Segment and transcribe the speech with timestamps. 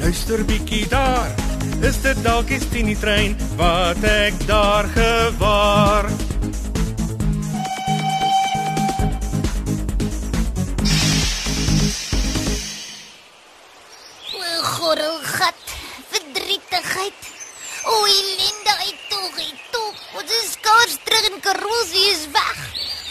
[0.00, 1.30] luister bietjie daar.
[1.82, 6.08] Is dit dalk die Tini trein wat ek daar gewaar?
[14.62, 15.54] Gorrelgat,
[16.10, 17.26] verdrietigheid.
[17.84, 19.94] O, ellende, hy tog, hy tog.
[20.18, 22.58] Ons is skaars terug in Karosie is weg.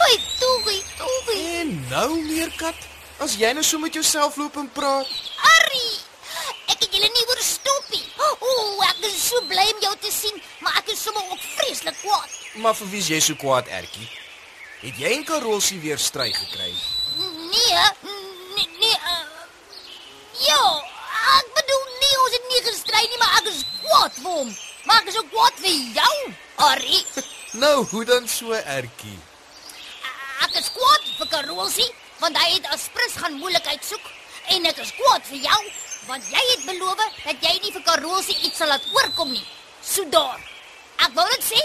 [0.01, 1.31] Hy tog, hy tog.
[1.37, 2.77] En nou meerkat,
[3.23, 5.09] as jy nou so met jouself loop en praat,
[5.53, 5.97] Arrie,
[6.71, 8.03] ek het julle nie hoor stop nie.
[8.21, 8.51] O,
[8.89, 12.35] ek is so bly om jou te sien, maar ek is sommer ook vreeslik kwaad.
[12.63, 14.07] maar vir wie is jy so kwaad, Ertjie?
[14.81, 16.73] Het jy en Karolsie weer stry gekry?
[17.17, 17.85] Nee,
[18.55, 18.97] nee, nee.
[19.13, 19.25] Uh,
[20.47, 20.61] ja,
[21.37, 24.51] ek bedoel nie ons het nie gestry nie, maar ek is kwaad vir hom.
[24.87, 26.13] Maar ek is ook kwaad vir jou,
[26.69, 27.03] Arrie.
[27.57, 29.17] Nou, hoe dan so, Ertjie?
[30.45, 31.87] Ek is kwaad vir Karolsie,
[32.21, 34.11] want hy het aspres gaan moeilikheid soek
[34.53, 35.61] en ek is kwaad vir jou,
[36.07, 39.43] want jy het beloof dat jy nie vir Karolsie iets sal laat oorkom nie.
[39.83, 40.39] So daar.
[41.05, 41.61] Ek wou dit sê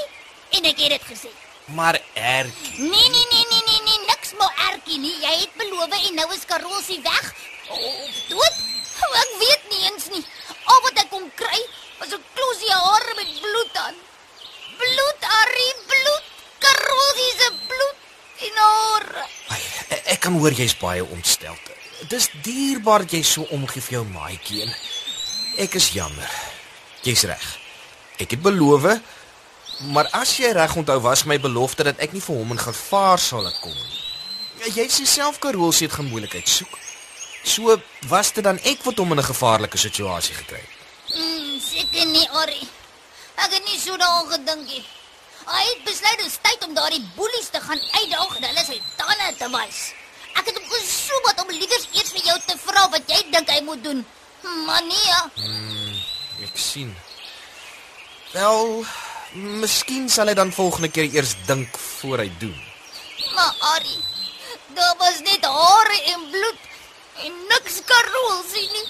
[0.58, 1.30] en ek het dit gesê.
[1.78, 5.14] Maar Ertjie, Nee nee nee nee nee nee niks maar ertjie nie.
[5.22, 7.32] Jy het beloof en nou is Karolsie weg.
[7.70, 8.60] Of dood?
[9.22, 10.24] Ek weet nie eens nie.
[10.70, 11.60] Al wat ek kon kry
[11.98, 13.96] was 'n klosie hare met bloed aan.
[14.78, 16.24] Bloed, Arrie, bloed.
[16.58, 17.98] Karolsie se bloed
[18.48, 19.26] en hare.
[19.48, 21.56] Ai, ek, ek kan hoor jy's baie ontstel.
[22.10, 24.72] Dis dierbaar jy so omgee vir jou maatjie en
[25.62, 26.30] ek is jammer.
[27.02, 27.44] Jy's reg.
[28.22, 28.86] Ek het beloof,
[29.94, 33.18] maar as jy reg onthou was my belofte dat ek nie vir hom in gevaar
[33.18, 34.00] sal laat kom nie.
[34.62, 36.78] Ja, Jy sê self Karolsie het gemoeilikheid soek.
[37.44, 37.74] So
[38.08, 41.16] was dit dan ek wat hom in 'n gevaarlike situasie gekry het.
[41.16, 42.68] Mm, seker nie, Arrie.
[43.36, 44.84] Ek het nie so daaraan gedink nie.
[45.46, 48.78] Hy het besluit dit is tyd om daardie boelies te gaan uitdaag en hulle sy
[48.96, 49.80] tande te wys.
[50.38, 52.12] Ek het hom gesoek wat om liewers eers
[52.82, 54.04] vra wat jy dink hy moet doen.
[54.66, 55.22] Maar nee, ja.
[56.42, 56.90] Ek sien.
[58.32, 58.82] Wel,
[59.62, 62.58] miskien sal hy dan volgende keer eers dink voor hy doen.
[63.34, 64.00] maar Arrie,
[64.76, 66.66] daar was net hare en bloed
[67.24, 68.88] en niks karol sien nie.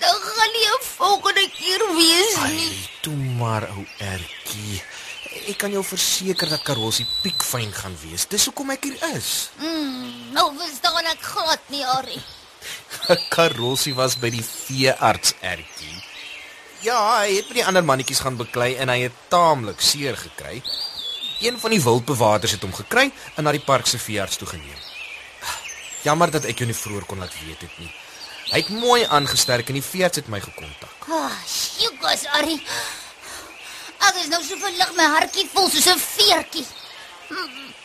[0.00, 2.68] Dan gaan nie 'n volgende keer wees nie.
[2.70, 4.82] Ai, toe maar ou Ertjie.
[5.48, 8.26] Ek kan jou verseker dat Karolsie piekfyn gaan wees.
[8.26, 9.50] Dis hoekom ek hier is.
[9.58, 12.22] Mm, nou verstaan ek glad nie, Arrie.
[13.34, 16.00] Karolsie was by die veearts Ertjie.
[16.84, 20.60] Ja, hy het by die ander mannetjies gaan beklei en hy het taamlik seer gekry.
[21.44, 24.80] Een van die wildbewaarders het hom gekry en na die park se veearts toe geneem.
[26.04, 27.90] Jammer dat ek jou nie vroeër kon laat weet het nie.
[28.50, 31.08] Hy het mooi aangesterk en die veearts het my gekontak.
[31.08, 32.60] Ah, sjoekas, Arrie.
[34.04, 36.66] Ek is nou so verlig my hartjie vol soos 'n veertjie.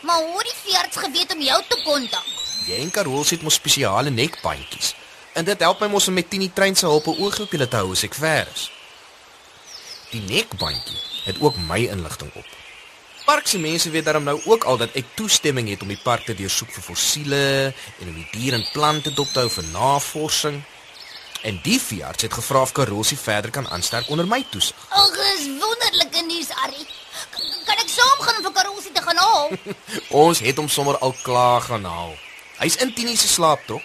[0.04, 2.26] Maar hoe het die veerts geweet om jou te kontak?
[2.66, 4.94] Jy en Karol het mos spesiale nekbandjies.
[5.32, 7.68] En dit help my mos om met Tini trein se hulp 'n oog op julle
[7.68, 8.70] te hou as ek ver is.
[10.10, 12.46] Die nekbandjie het ook my inligting op.
[13.24, 16.24] Park se mense weet daarom nou ook al dat ek toestemming het om die park
[16.24, 20.62] te deursoek vir fossiele en om die diere en plante dop te hou vir navorsing.
[21.42, 24.76] En die veearts het gevra of Karolsie verder kan aansterk onder my toesig.
[24.88, 26.86] Ag, is wonderlike nuus, Arrie.
[27.30, 29.50] K- Kan ek saam gaan om vir Karosie te gaan haal?
[30.24, 32.18] Ons het hom sommer al klaar gaan haal.
[32.58, 33.82] Hy's in Tini se slaaptrok.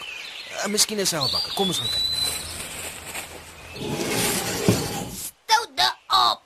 [0.64, 1.54] Uh, miskien is hy al wakker.
[1.58, 2.06] Kom ons gaan kyk.
[5.20, 6.44] Stoute aap.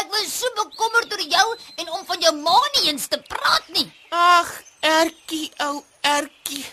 [0.00, 1.46] Ek was so bekommerd oor jou
[1.82, 3.86] en om van jou ma nie eens te praat nie.
[4.14, 4.52] Ag,
[4.84, 6.64] Ertjie, ou Ertjie.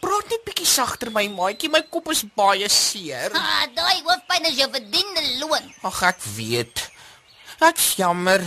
[0.00, 3.34] Praat net bietjie sagter my maatjie, my kop is baie seer.
[3.34, 5.64] Ah, daai hoofpyn is jou verdiende loon.
[5.90, 6.86] Ag, ek weet.
[7.64, 8.44] Ek's jammer.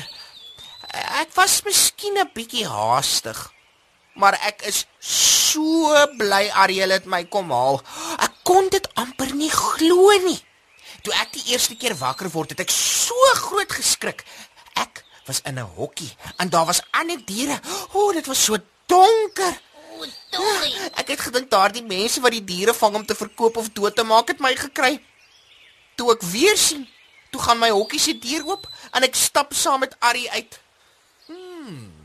[1.20, 3.52] Ek was miskien 'n bietjie haastig.
[4.16, 5.37] Maar ek is so
[6.18, 7.82] bly Ariel het my kom haal.
[8.20, 10.40] Ek kon dit amper nie glo nie.
[11.04, 14.26] Toe ek die eerste keer wakker word, het ek so groot geskrik.
[14.76, 17.60] Ek was in 'n hokkie en daar was ander diere.
[17.94, 19.54] O, oh, dit was so donker.
[19.98, 20.74] O, Tori.
[20.96, 24.04] Ek het gedink daardie mense wat die diere vang om te verkoop of dood te
[24.04, 25.00] maak het my gekry.
[25.96, 26.88] Toe ek weer sien,
[27.32, 30.60] toe gaan my hokkie se deur oop en ek stap saam met Arrie uit.
[31.26, 31.97] Hmm.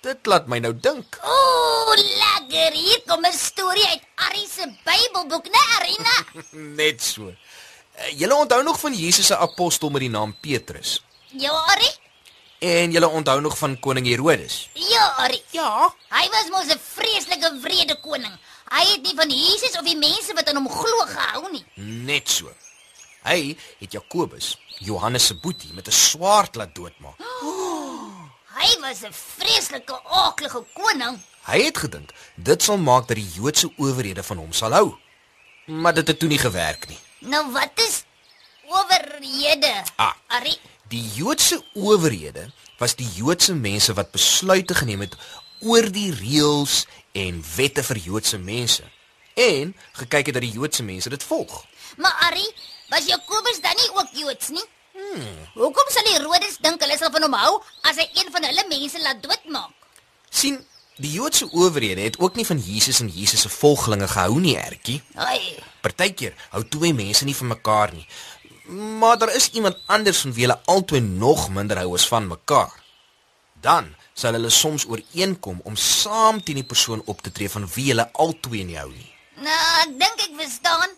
[0.00, 1.18] Dit laat my nou dink.
[1.22, 2.72] O, lekker.
[2.72, 6.14] Hier kom 'n storie uit Ari se Bybelboek, né, Arina?
[6.80, 7.22] Net so.
[7.28, 11.04] Uh, Julle onthou nog van Jesus se apostel met die naam Petrus.
[11.36, 11.90] Ja, Ari.
[12.58, 14.68] En julle onthou nog van koning Herodes.
[14.74, 15.42] Ja, Ari.
[15.50, 18.32] Ja, Hy was mos 'n vreeslike wrede koning.
[18.70, 21.64] Hy het nie van Jesus of die mense wat aan hom glo gehou nie.
[21.74, 22.52] Net so.
[23.22, 27.18] Hy het Jakobus, Johannes se boetie met 'n swaard laat doodmaak.
[28.60, 31.16] Hy was 'n vreeslike aaklige koning.
[31.48, 34.96] Hy het gedink dit sal maak dat die Joodse owerhede van hom sal hou.
[35.64, 36.98] Maar dit het toe nie gewerk nie.
[37.18, 38.04] Nou wat is
[38.66, 39.84] owerhede?
[39.96, 40.12] Ah.
[40.26, 40.56] Ari.
[40.88, 45.16] Die Joodse owerhede was die Joodse mense wat besluite geneem het
[45.60, 48.82] oor die reëls en wette vir Joodse mense
[49.34, 51.64] en gekyk het dat die Joodse mense dit volg.
[51.96, 52.46] Maar Ari,
[52.88, 54.64] was Jakobus dan nie ook Joods nie?
[55.10, 55.36] Hmm.
[55.58, 58.64] Hoekom sal die Herodes dink hulle sal van hom hou as hy een van hulle
[58.70, 59.74] mense laat doodmaak?
[60.30, 60.58] sien
[61.00, 65.02] die Joodse owerhede het ook nie van Jesus en Jesus se volgelinge gehou nie, Ertjie.
[65.14, 65.40] Ai.
[65.80, 68.06] Partykeer hou twee mense nie van mekaar nie.
[69.00, 72.76] Maar daar is iemand anders van wie hulle albei nog minder hou as van mekaar.
[73.60, 77.88] Dan sal hulle soms ooreenkom om saam teen die persoon op te tree van wie
[77.88, 79.10] hulle albei nie hou nie.
[79.40, 80.96] Nou, ek dink ek verstaan.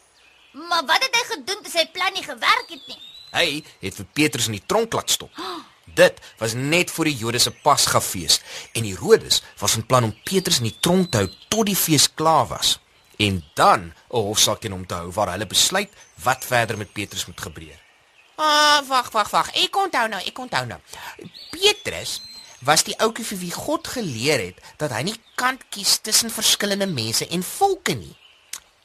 [0.52, 3.00] Maar wat het hy gedoen toe sy plan nie gewerk het nie?
[3.32, 5.32] Hy het vir Petrus in die tronk laat stop.
[5.94, 8.40] Dit was net voor die Jode se Pasgafees
[8.72, 12.08] en Herodes was van plan om Petrus in die tronk te hou tot die fees
[12.14, 12.78] klaar was
[13.18, 15.90] en dan 'n hofsaak teen hom te hou waar hulle besluit
[16.22, 17.78] wat verder met Petrus moet gebeur.
[18.36, 19.50] Ah, wag, wag, wag.
[19.54, 20.80] Ek onthou nou, ek onthou nou.
[21.50, 22.22] Petrus
[22.60, 26.86] was die ouetjie vir wie God geleer het dat hy nie kan kies tussen verskillende
[26.86, 28.16] mense en volke nie.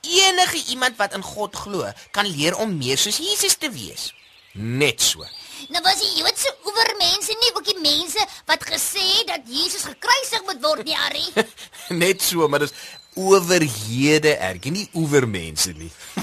[0.01, 4.13] Enige iemand wat in God glo, kan leer om meer soos Jesus te wees.
[4.53, 5.25] Net so.
[5.73, 10.45] Nou was die Joodse owermense nie ook die mense wat gesê het dat Jesus gekruisig
[10.45, 11.25] moet word nie, Ari?
[12.03, 12.75] Net so, maar dis
[13.17, 15.89] owerhede erg, nie oevermense nie.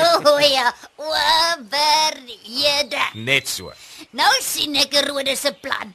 [0.00, 3.04] o oh, ja, owerhede.
[3.14, 3.70] Net so.
[4.10, 5.94] Nou sien ek Herodes se plan.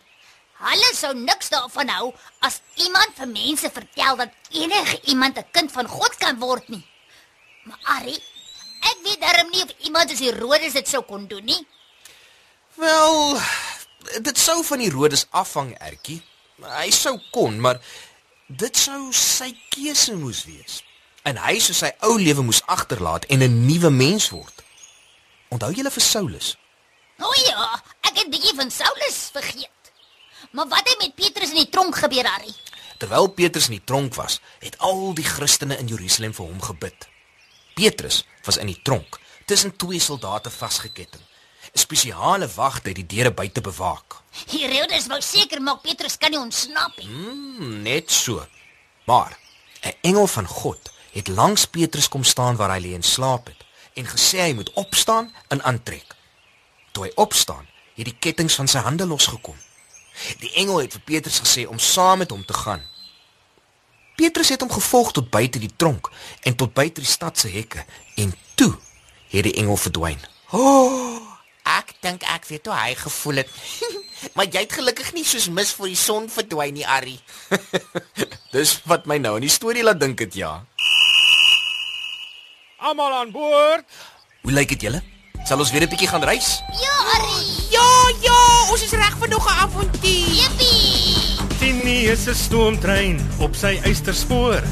[0.61, 2.11] Hulle sou niks daarvan hou
[2.45, 6.85] as iemand vir mense vertel dat enige iemand 'n kind van God kan word nie.
[7.65, 8.17] Maar Ari,
[8.81, 11.61] ek weet darm nie of iemand as Herodes dit sou kon doen nie.
[12.81, 13.39] Wel,
[14.21, 16.21] dit sou van Herodes afhang, Ertjie.
[16.61, 17.81] Hy sou kon, maar
[18.47, 20.81] dit sou sy keuse moes wees.
[21.27, 24.63] En hy sou sy ou lewe moes agterlaat en 'n nuwe mens word.
[25.49, 26.55] Onthou julle vir Saulus?
[27.19, 29.91] O oh ja, ek het bietjie van Saulus vergeet.
[30.51, 32.53] Maar wat het met Petrus in die tronk gebeur, Ari?
[32.97, 37.07] Terwyl Petrus in die tronk was, het al die Christene in Jerusalem vir hom gebid.
[37.73, 41.21] Petrus was in die tronk tussen twee soldate vasgeketting.
[41.73, 44.21] 'n Spesiale wagte het die deure buite bewaak.
[44.50, 47.07] Herodes wou seker maak Petrus kan nie ontsnap nie.
[47.07, 48.47] Hmm, net so.
[49.06, 49.38] Maar
[49.81, 53.65] 'n engel van God het langs Petrus kom staan waar hy lê en slaap het
[53.94, 56.15] en gesê hy moet opstaan en aantrek.
[56.91, 59.57] Toe hy opstaan, het die kettinge van sy hande losgekom.
[60.39, 62.83] Die engel het vir Petrus gesê om saam met hom te gaan.
[64.15, 66.12] Petrus het hom gevolg tot buite die tronk
[66.43, 68.74] en tot buite die stad se hekke en toe
[69.31, 70.19] het die engel verdwyn.
[71.71, 73.50] Ek dink ek weet hoe hy gevoel het.
[74.36, 77.19] maar jy het gelukkig nie soos mis voor die son verdwyn nie, Arrie.
[78.55, 80.59] Dis wat my nou aan die storie laat dink het ja.
[82.81, 83.86] Almal aan boord.
[84.41, 85.03] Hoe lyk dit julle?
[85.45, 86.62] Sal ons weer 'n bietjie gaan reis?
[86.81, 87.41] Ja, Ari.
[87.69, 87.88] Ja,
[88.21, 88.39] ja,
[88.71, 90.29] ons is reg vir nog 'n avontuur.
[90.41, 90.70] Jippie.
[91.71, 94.63] Tini is 'n stoomtrein op sy eysterspoor.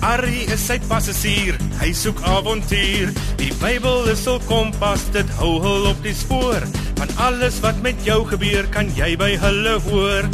[0.00, 3.10] Arrie is sy passasier, hy soek avontuur.
[3.40, 6.62] Die Bybel is hul kompas, dit hou hul op die spoor.
[7.00, 10.30] Van alles wat met jou gebeur, kan jy by hulle hoor.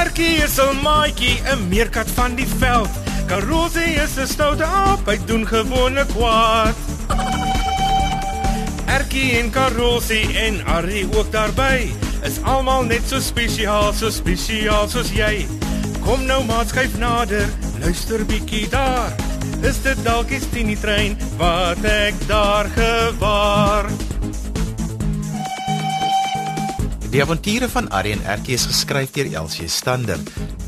[0.00, 2.90] Erkie is 'n maatjie, 'n meerkat van die veld.
[3.28, 6.74] Karosie is 'n stoute aap, hy doen gewone kwaad.
[8.86, 12.09] Erkie en Karosie en Arrie ook daarby.
[12.24, 15.46] Is almal net so spesiaal, so spesiaal soos jy.
[16.04, 17.48] Kom nou maat skuif nader,
[17.80, 19.14] luister bietjie daar.
[19.64, 23.88] Is dit dalk die Tini trein wat ek daar gewaar?
[27.10, 30.20] Die avonture van Arrie en Ertjie is geskryf deur Elsie Stander.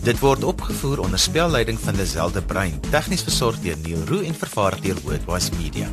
[0.03, 4.35] Dit word opgevoer onder spelleiding van Lazelle de Bruin, tegnies versorg deur Neil Roo en
[4.35, 5.93] vervaar deur Worldwide Media.